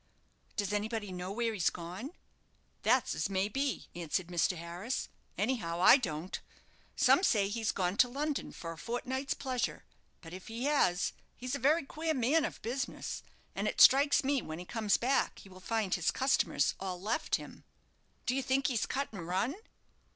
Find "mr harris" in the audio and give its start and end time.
4.29-5.09